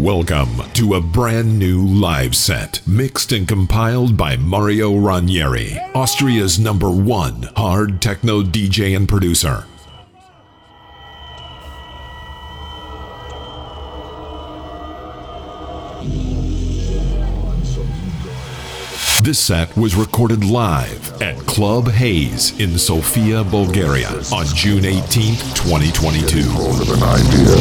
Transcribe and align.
Welcome 0.00 0.62
to 0.72 0.94
a 0.94 1.00
brand 1.00 1.58
new 1.58 1.86
live 1.86 2.34
set, 2.34 2.80
mixed 2.86 3.32
and 3.32 3.46
compiled 3.46 4.16
by 4.16 4.38
Mario 4.38 4.96
Ranieri, 4.96 5.78
Austria's 5.94 6.58
number 6.58 6.90
one 6.90 7.42
hard 7.54 8.00
techno 8.00 8.42
DJ 8.42 8.96
and 8.96 9.06
producer. 9.06 9.66
This 19.22 19.38
set 19.38 19.76
was 19.76 19.94
recorded 19.94 20.44
live 20.44 21.22
at 21.22 21.36
Club 21.46 21.86
Haze 21.88 22.58
in 22.58 22.76
Sofia, 22.76 23.44
Bulgaria 23.44 24.08
on 24.32 24.46
June 24.46 24.84
18, 24.84 25.36
2022. 25.54 26.40
an 26.40 27.02
idea. 27.04 27.54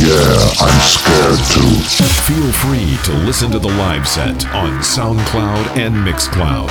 Yeah, 0.00 0.48
I'm 0.60 0.80
scared 0.80 1.44
too. 1.52 1.76
Feel 2.24 2.52
free 2.52 2.96
to 3.04 3.12
listen 3.26 3.50
to 3.50 3.58
the 3.58 3.68
live 3.68 4.08
set 4.08 4.46
on 4.54 4.80
SoundCloud 4.80 5.76
and 5.76 5.94
Mixcloud. 5.96 6.70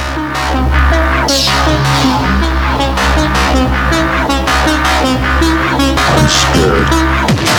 I'm 6.11 6.27
scared. 6.27 7.58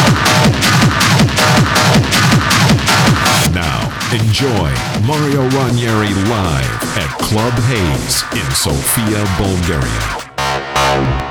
Enjoy 4.12 4.74
Mario 5.06 5.48
Ranieri 5.50 6.12
live 6.28 6.82
at 6.96 7.08
Club 7.20 7.52
Haze 7.70 8.24
in 8.34 8.50
Sofia, 8.50 9.24
Bulgaria. 9.38 11.29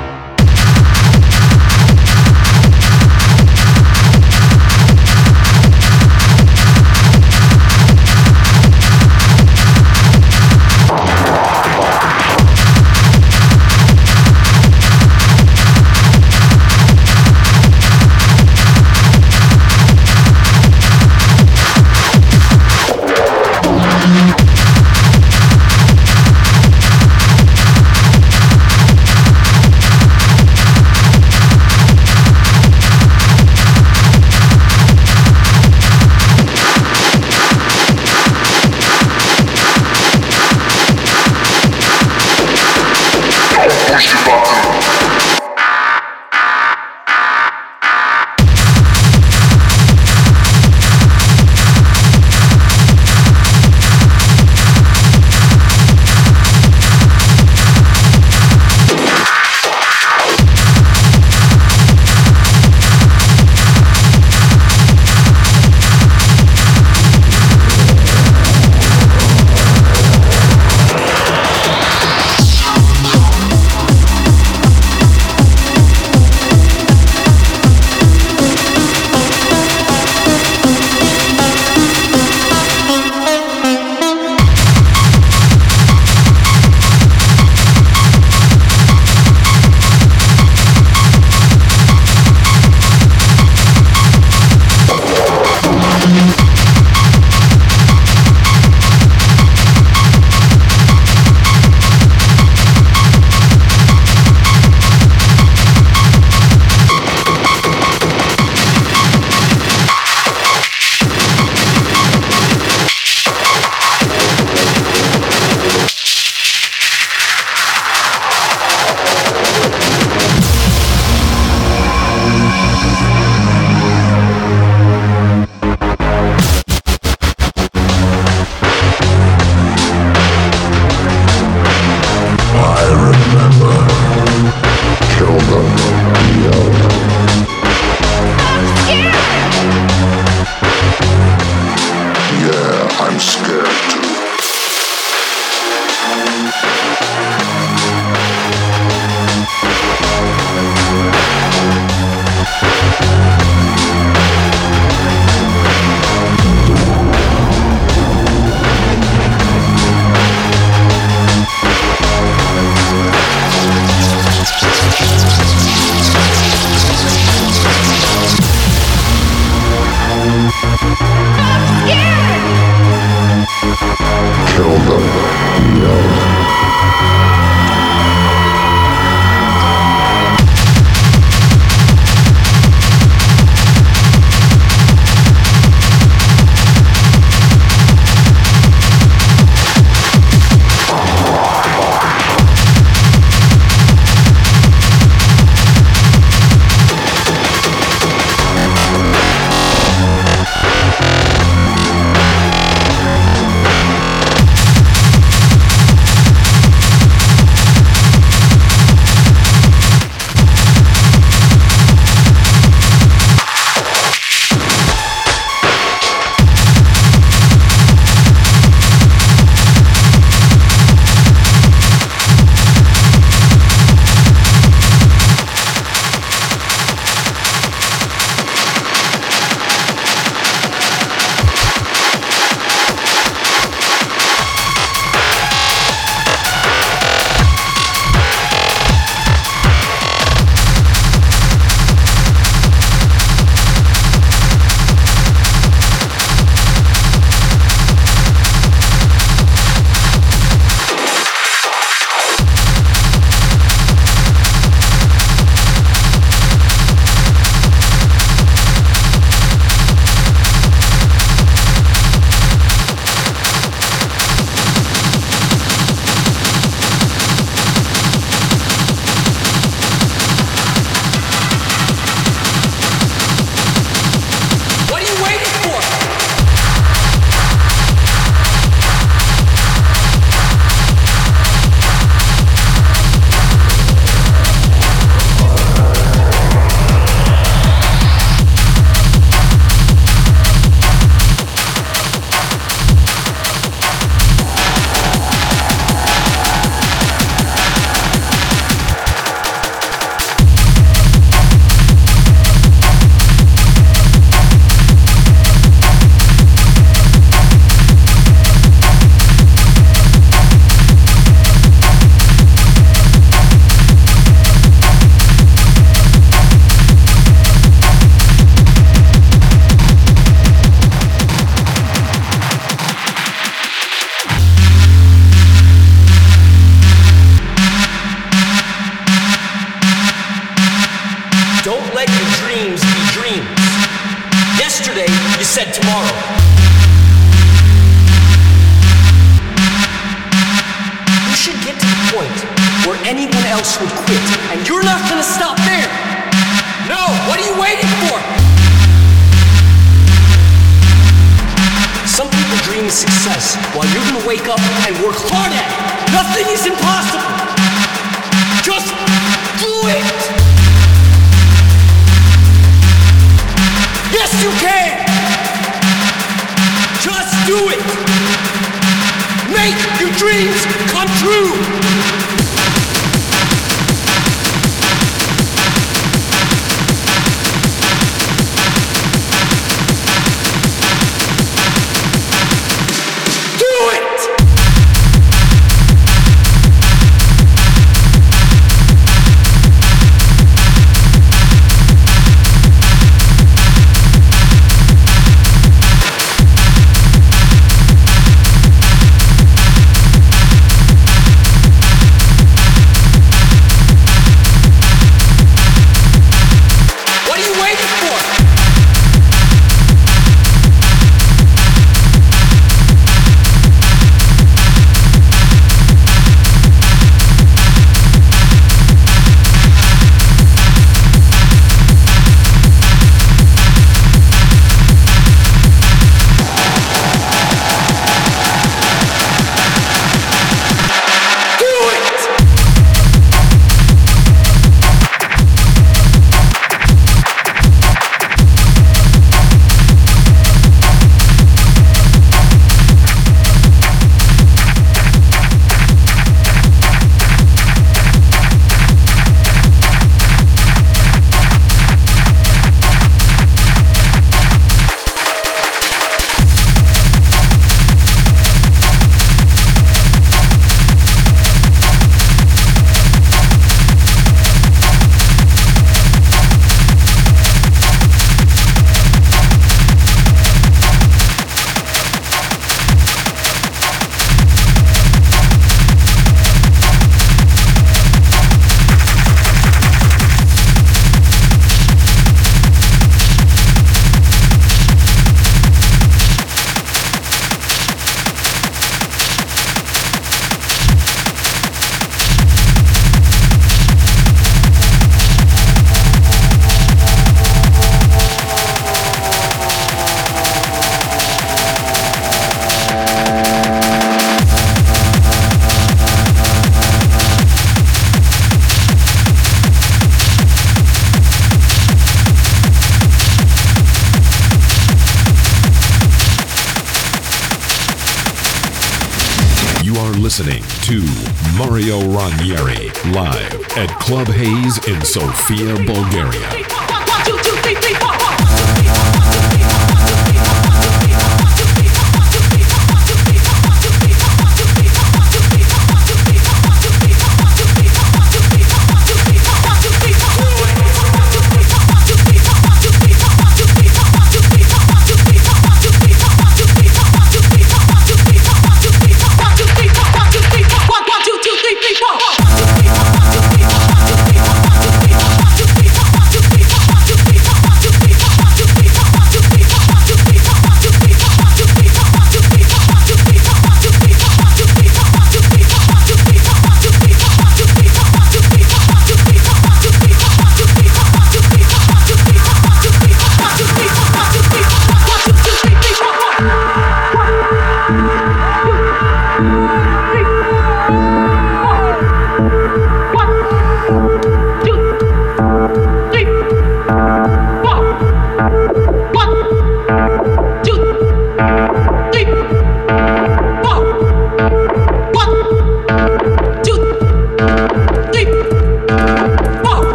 He 136.39 136.69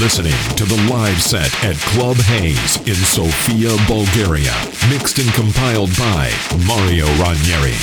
listening 0.00 0.34
to 0.56 0.64
the 0.64 0.76
live 0.90 1.22
set 1.22 1.52
at 1.64 1.76
Club 1.76 2.16
Haze 2.16 2.76
in 2.86 2.94
Sofia, 2.94 3.76
Bulgaria, 3.86 4.52
mixed 4.90 5.18
and 5.18 5.32
compiled 5.32 5.90
by 5.96 6.30
Mario 6.66 7.06
Ranieri. 7.16 7.76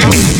Thank 0.00 0.39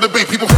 the 0.00 0.08
beat. 0.08 0.28
People 0.28 0.49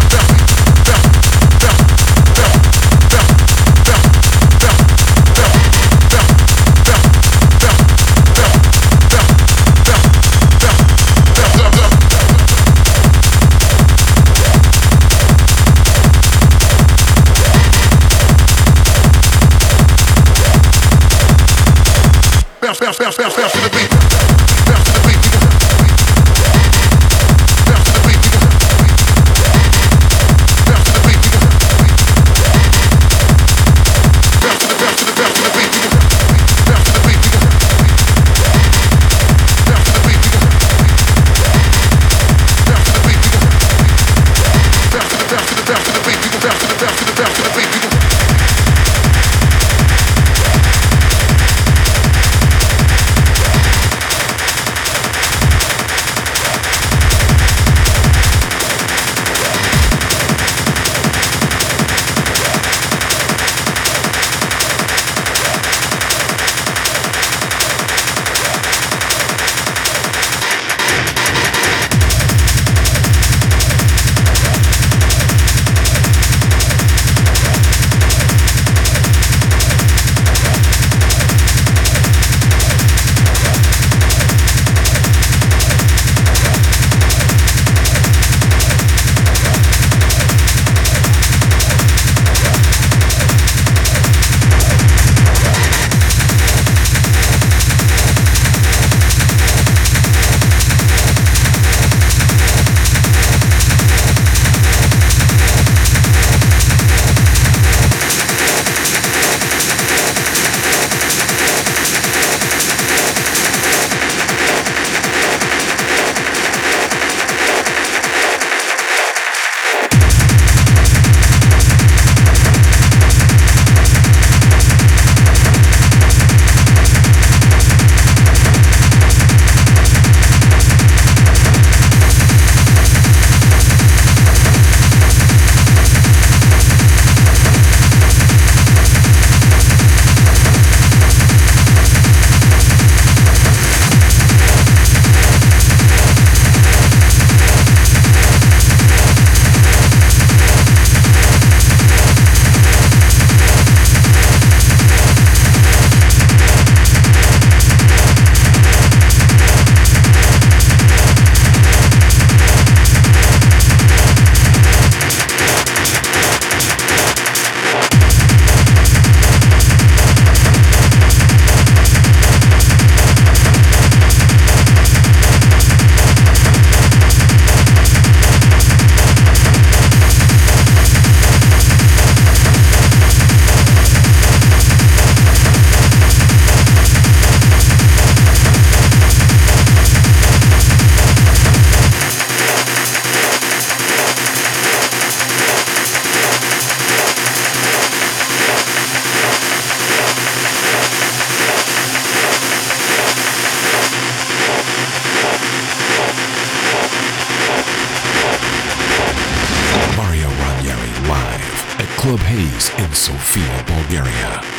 Sofia, 212.94 213.64
Bulgaria. 213.66 214.51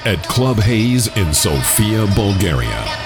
at 0.04 0.22
Club 0.28 0.58
Haze 0.58 1.08
in 1.16 1.32
Sofia, 1.32 2.06
Bulgaria. 2.14 3.03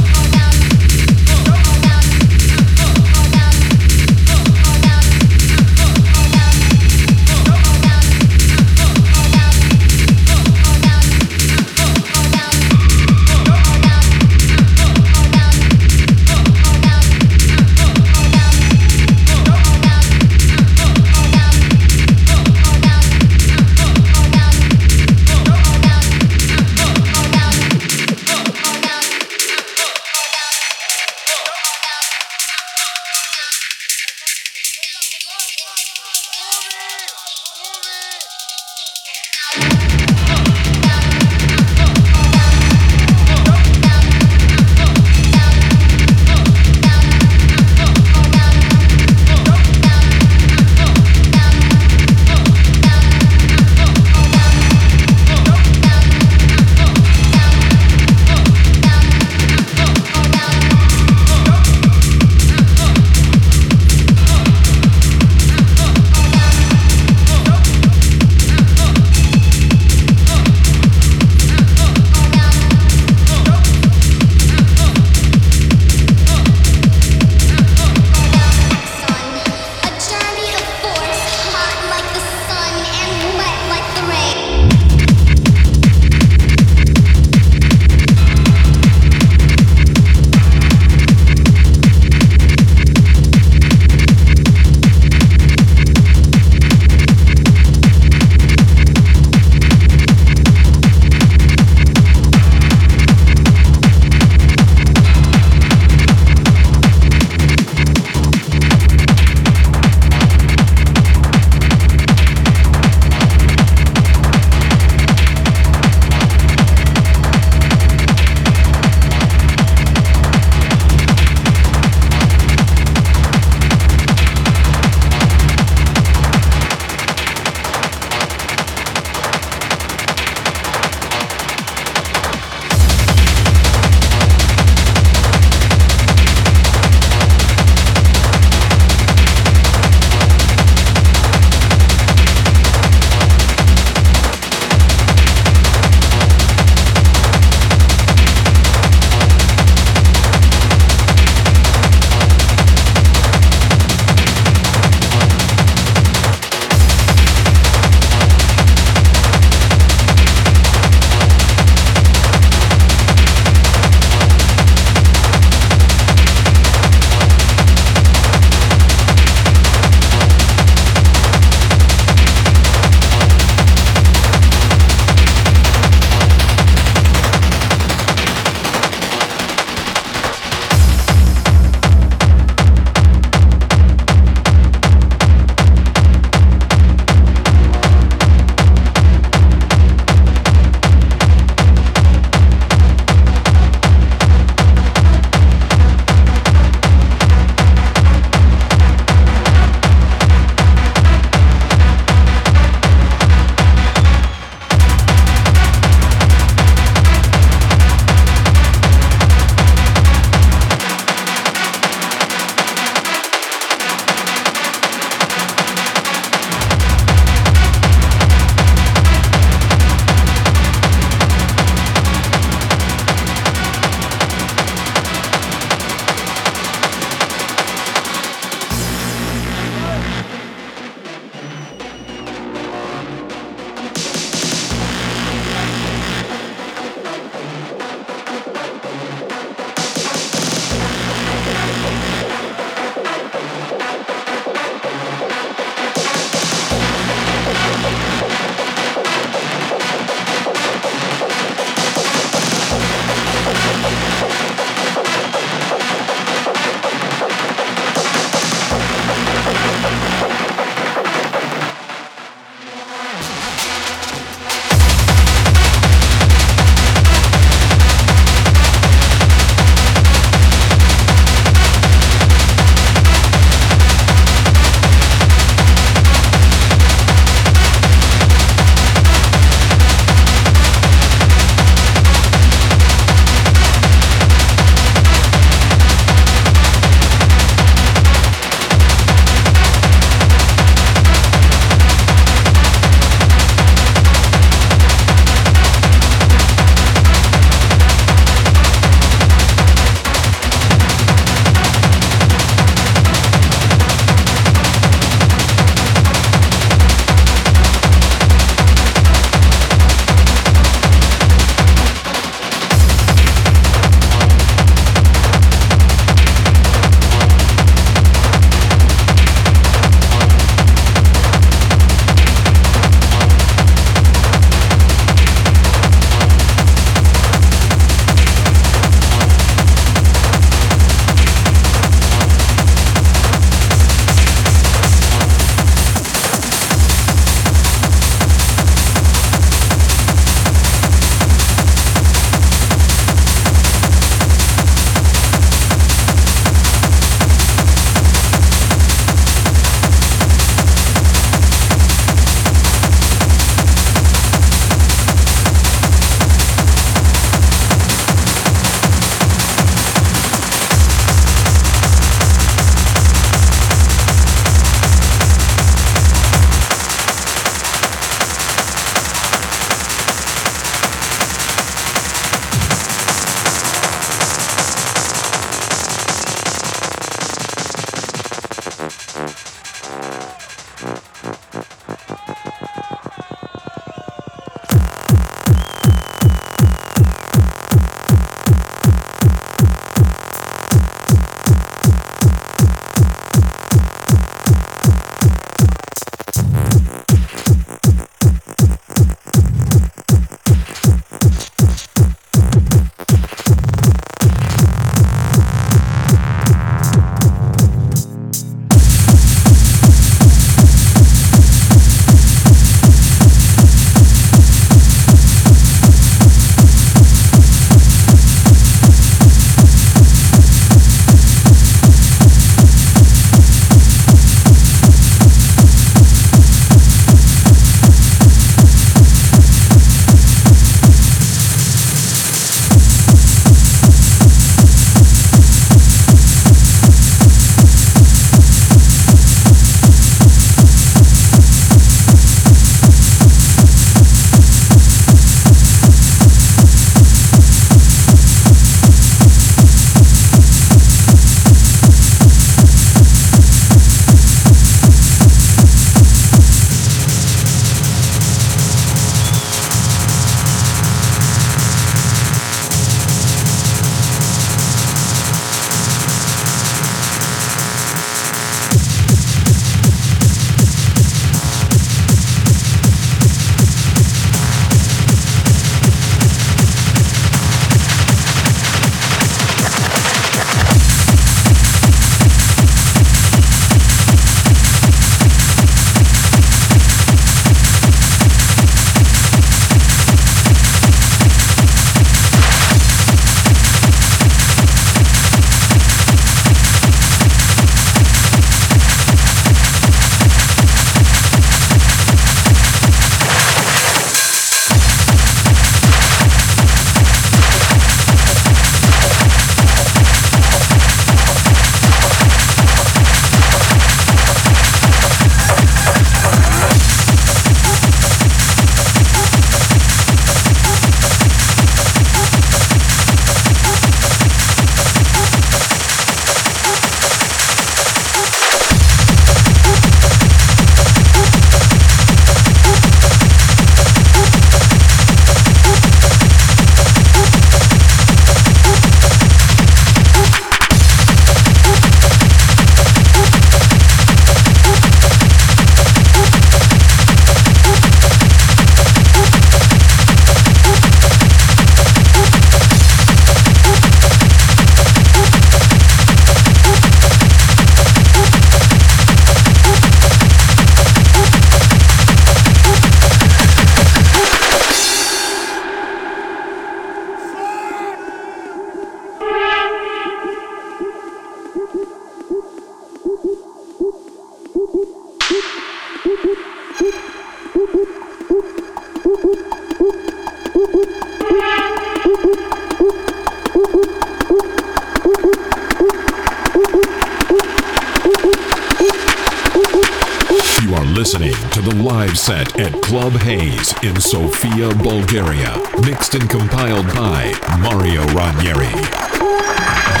Sofia, 594.51 594.69
Bulgaria, 594.83 595.55
mixed 595.85 596.13
and 596.13 596.29
compiled 596.29 596.85
by 596.87 597.31
Mario 597.61 598.03
Ranieri. 598.07 600.00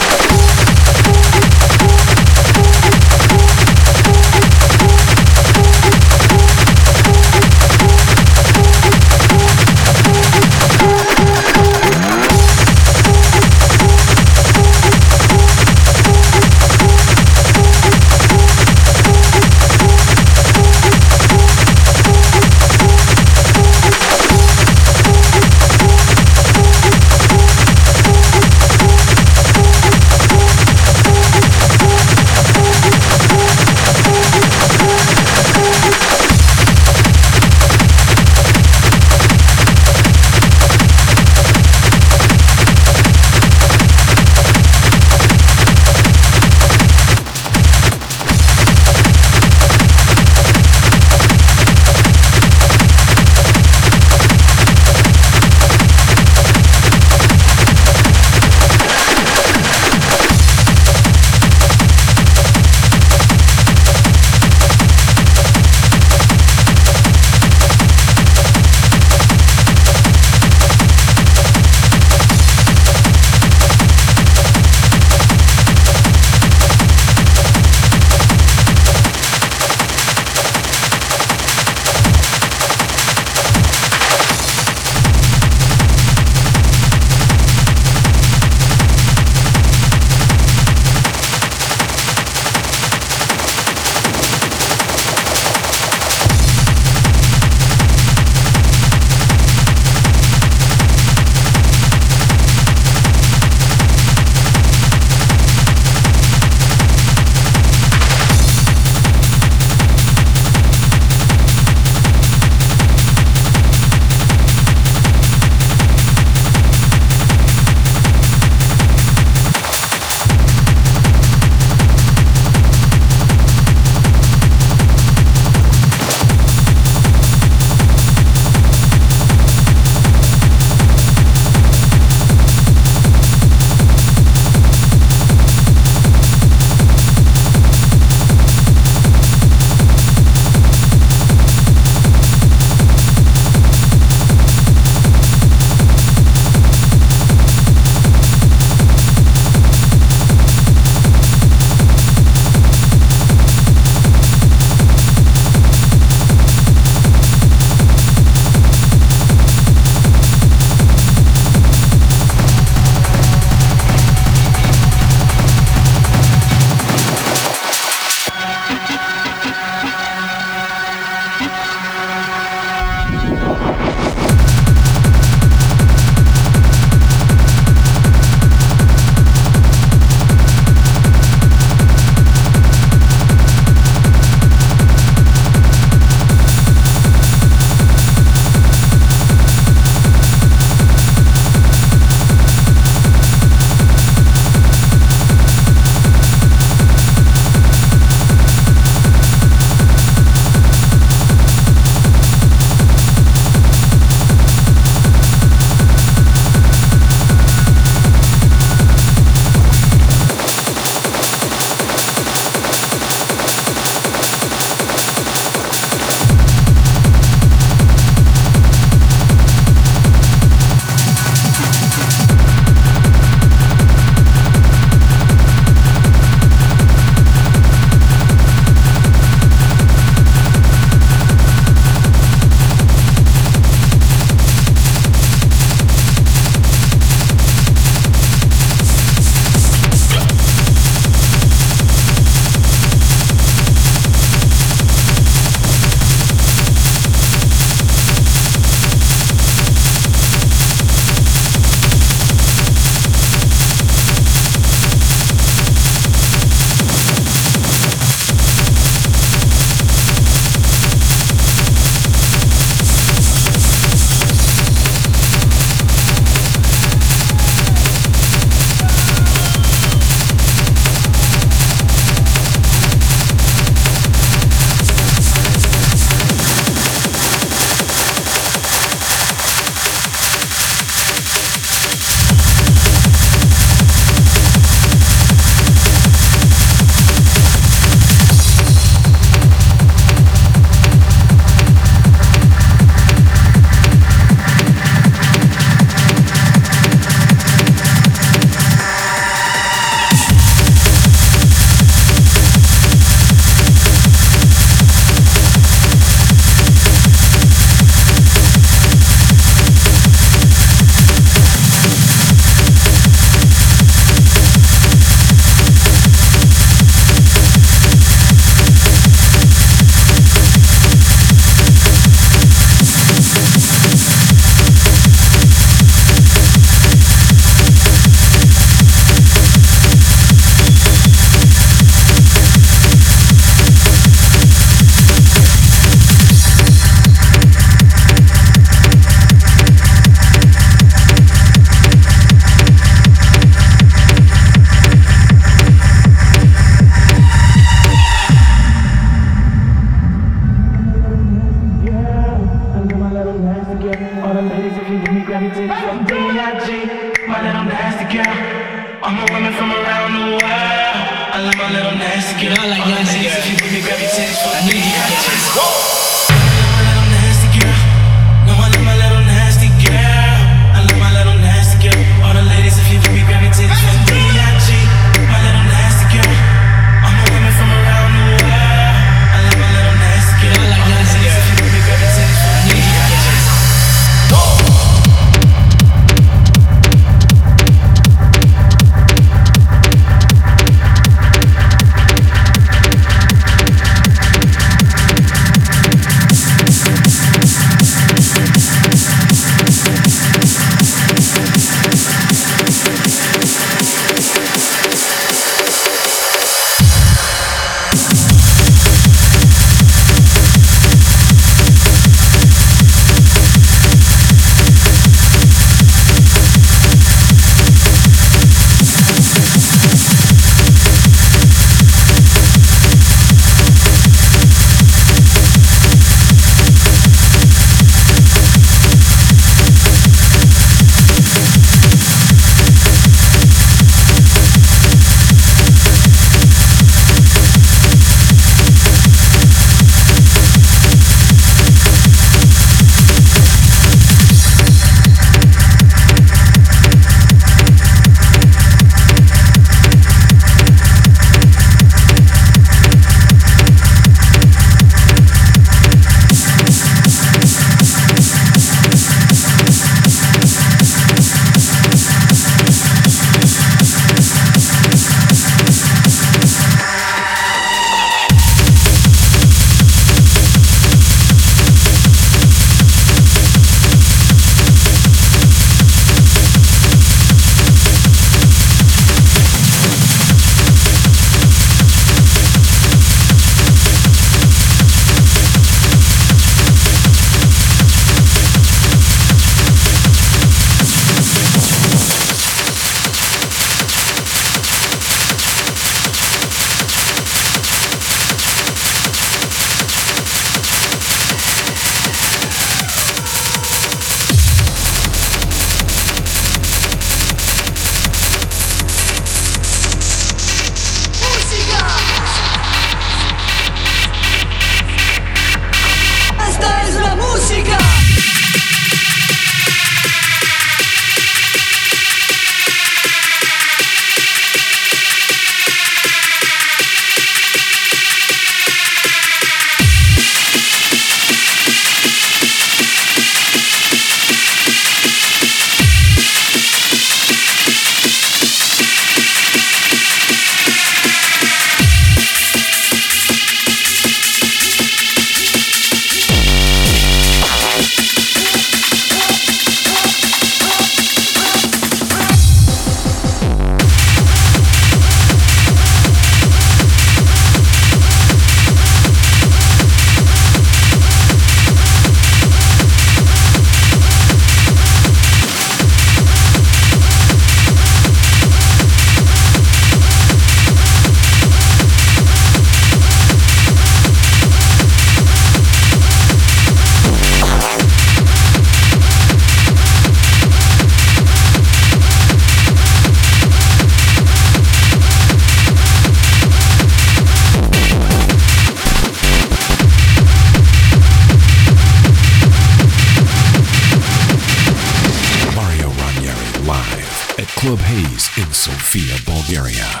in 598.40 598.52
Sofia, 598.54 599.16
Bulgaria. 599.24 600.00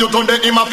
you 0.00 0.08
done 0.08 0.26
the 0.26 0.38
him 0.42 0.56
a 0.56 0.69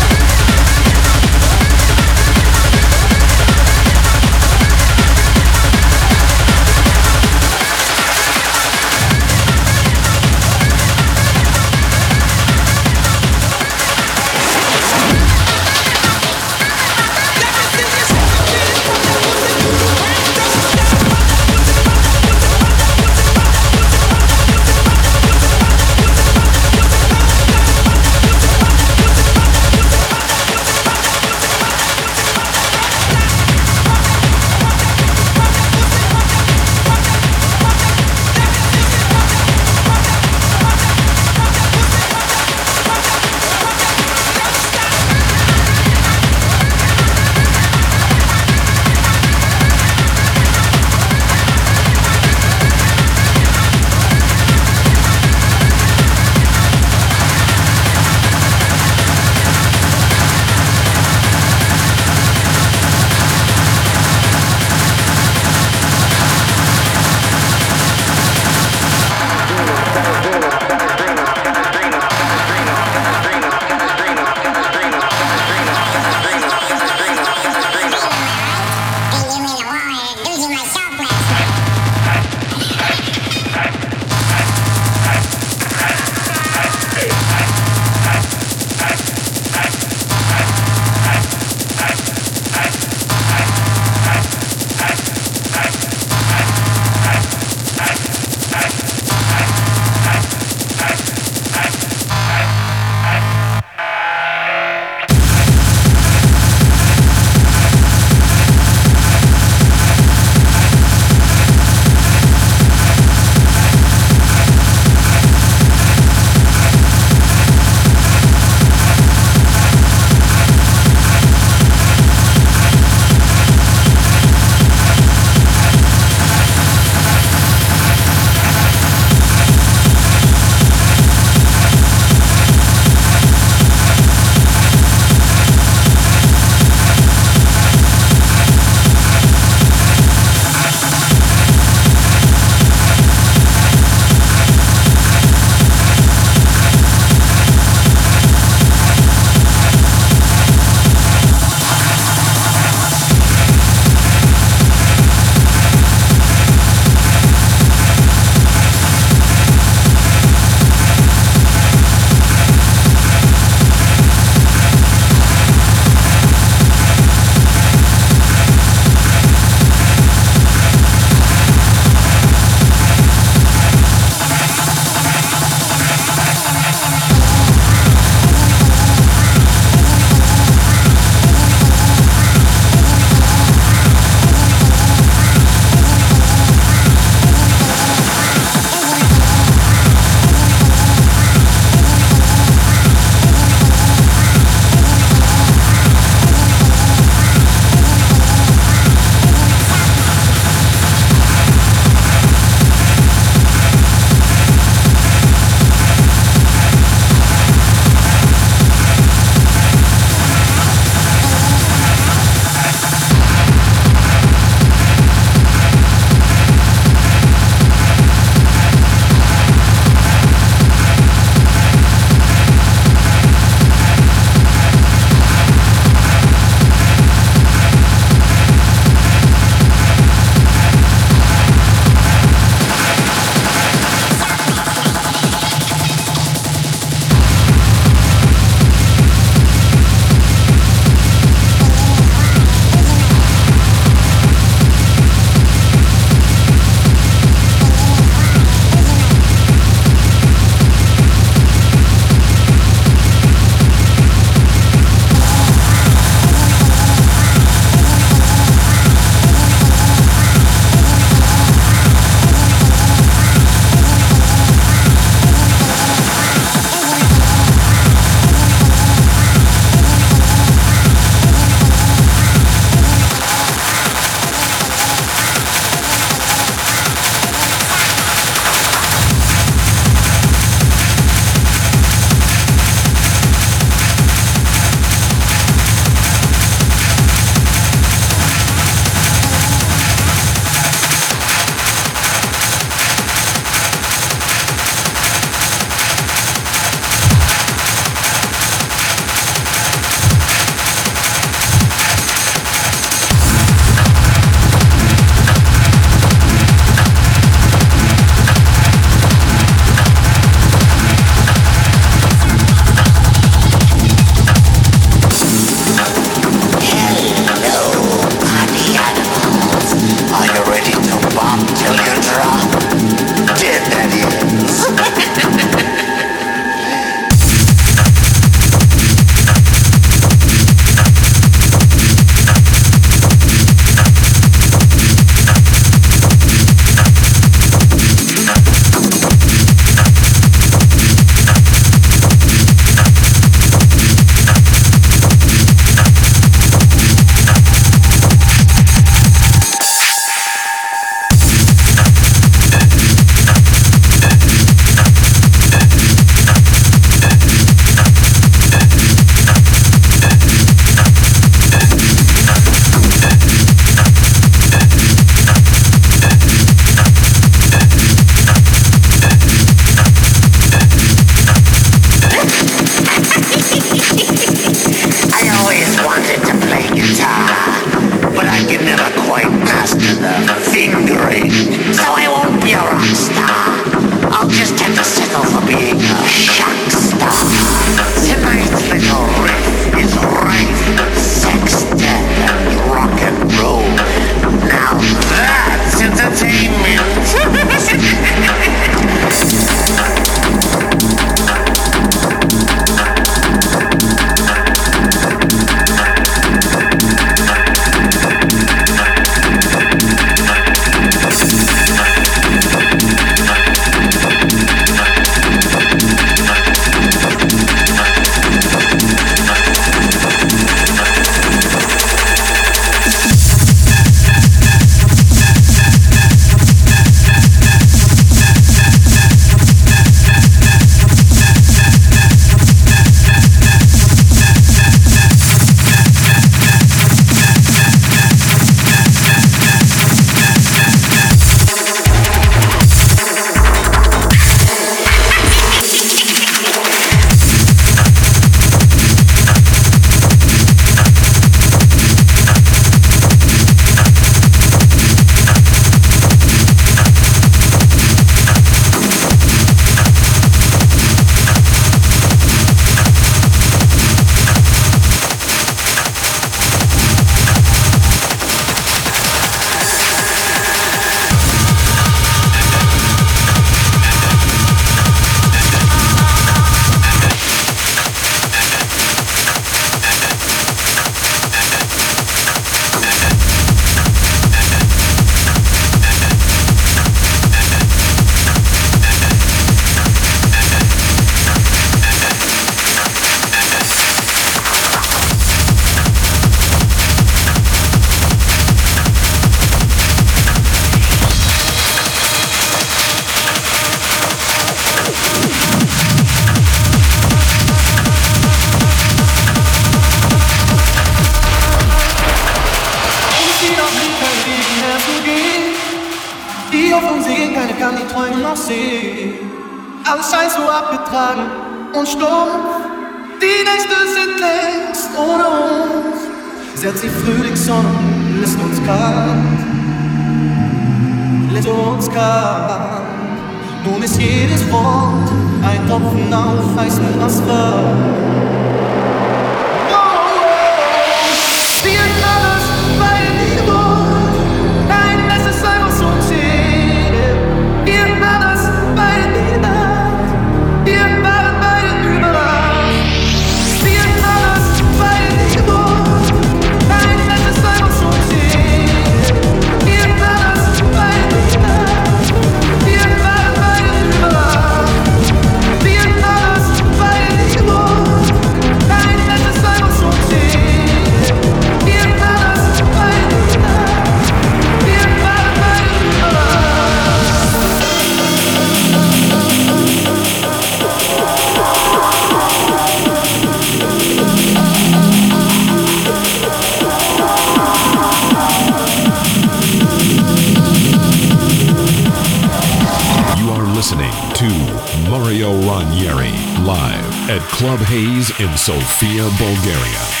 at 597.09 597.21
Club 597.29 597.59
Haze 597.59 598.09
in 598.19 598.35
Sofia, 598.37 599.09
Bulgaria. 599.17 600.00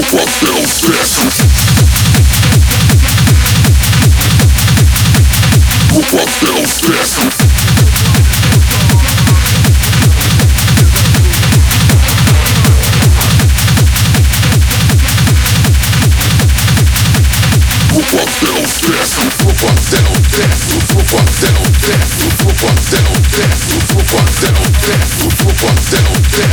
no 0.00 0.06
papel 0.06 0.66
sexo. 0.66 1.22
No 5.92 6.00
papel 6.00 6.66
sexo. 6.66 7.22
No 17.90 18.00
papel 18.00 18.66
sexo. 18.66 19.20
No 19.20 19.44
papel 19.44 19.84
sexo. 19.90 20.74
No 20.80 21.04
papel 21.04 21.26
sexo. 21.80 22.26
No 22.38 22.54
papel 22.54 23.16
sexo. 23.30 23.76
No 23.88 24.02
papel 24.04 24.64
sexo. 24.80 25.28
No 25.28 25.52
papel 25.52 25.78
sexo. 25.90 26.49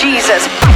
Jesus. 0.00 0.69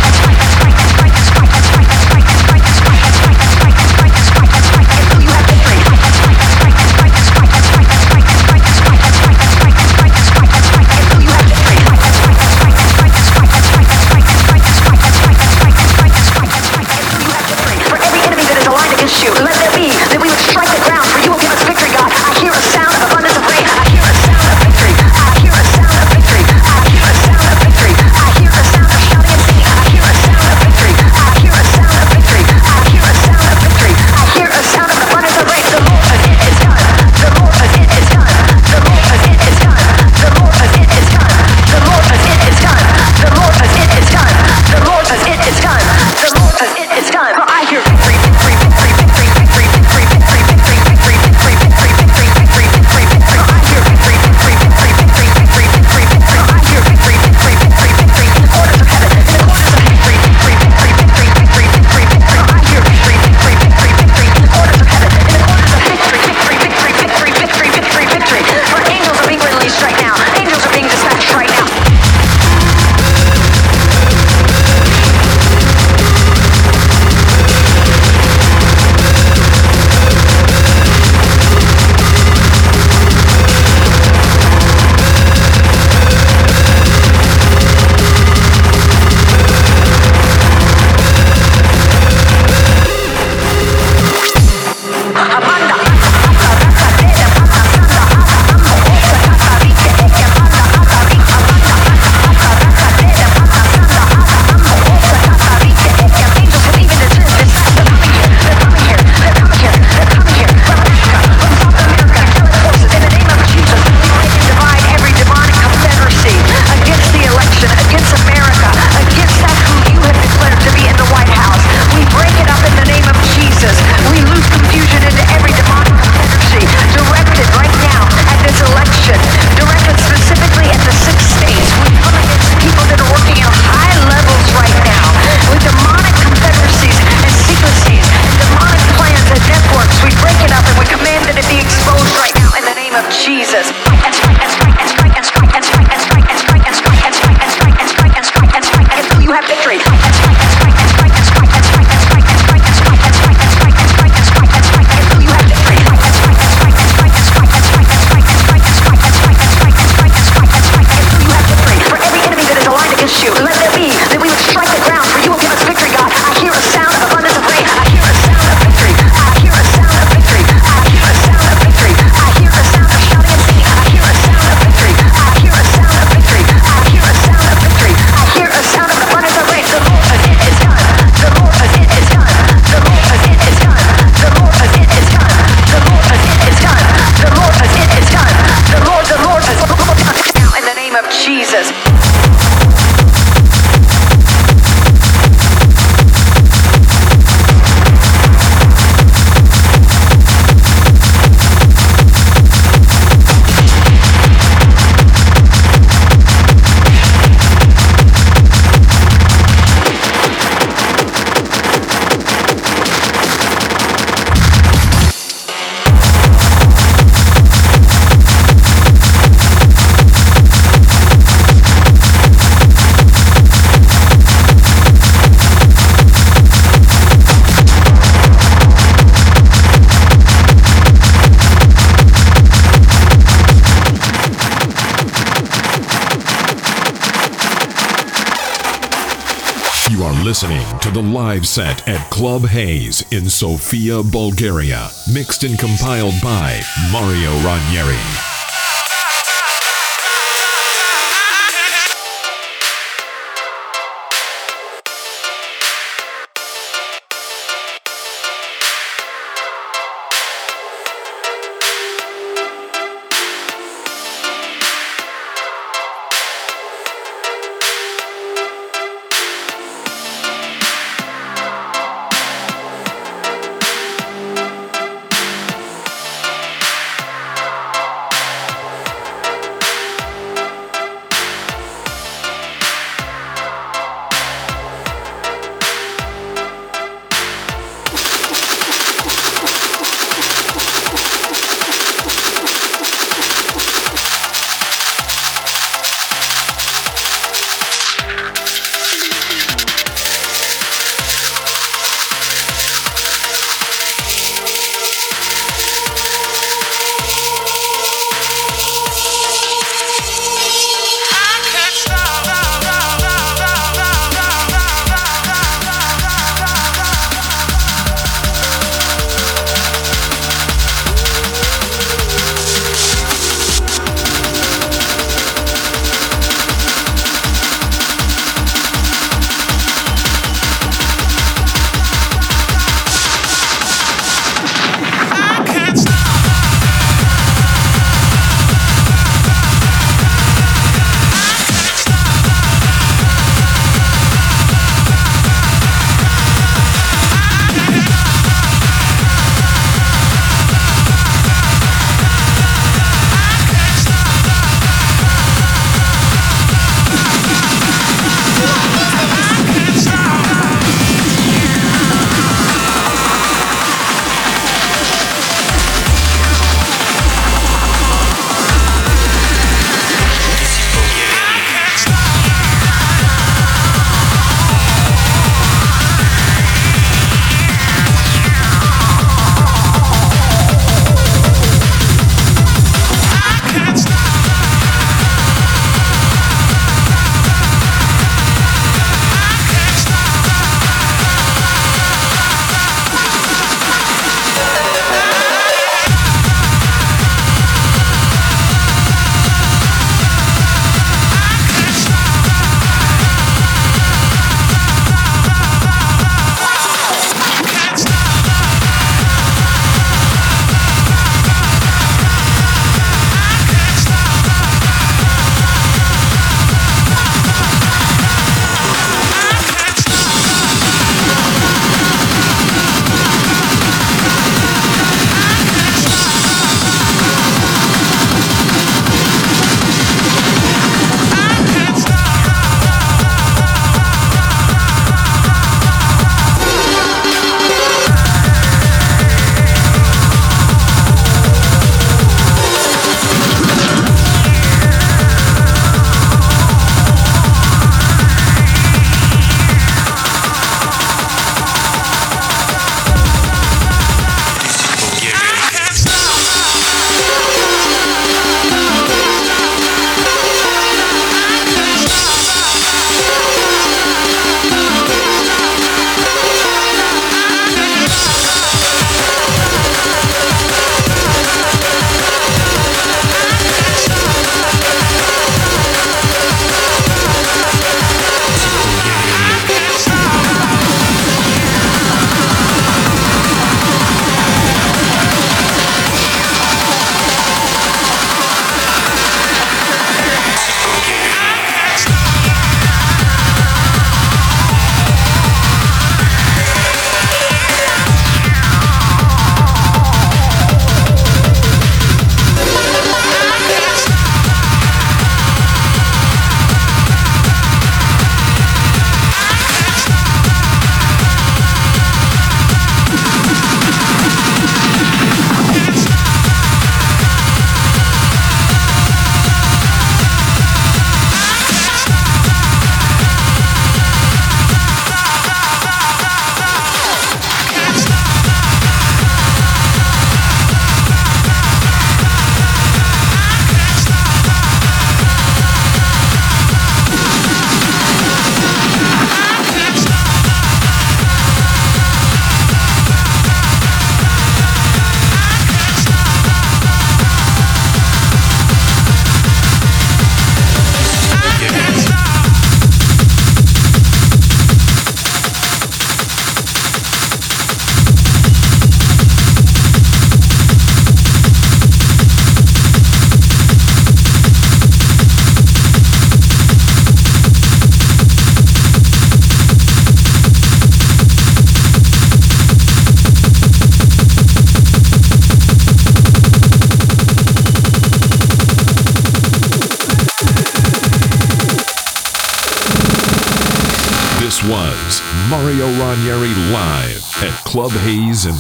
The 240.95 241.03
live 241.03 241.45
set 241.45 241.87
at 241.89 242.09
Club 242.11 242.47
Haze 242.47 243.05
in 243.11 243.29
Sofia, 243.29 244.01
Bulgaria. 244.01 244.91
Mixed 245.13 245.43
and 245.43 245.59
compiled 245.59 246.15
by 246.23 246.61
Mario 246.93 247.33
Ranieri. 247.45 248.34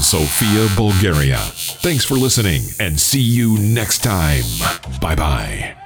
Sofia, 0.04 0.68
Bulgaria. 0.76 1.38
Thanks 1.80 2.04
for 2.04 2.14
listening 2.14 2.60
and 2.78 3.00
see 3.00 3.22
you 3.22 3.58
next 3.58 4.02
time. 4.02 4.44
Bye 5.00 5.14
bye. 5.16 5.83